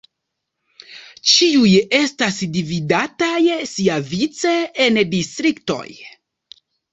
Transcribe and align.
Ĉiuj 1.31 1.73
estas 1.97 2.39
dividataj 2.55 3.35
siavice 3.73 4.55
en 4.87 4.99
distriktoj. 5.13 5.85